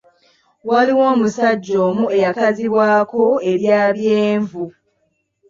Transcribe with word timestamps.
Waaliwo 0.67 1.03
omusajja 1.13 1.75
omu 1.87 2.03
eyakazibwako 2.15 3.23
erya 3.51 3.79
Byenvu. 3.95 4.63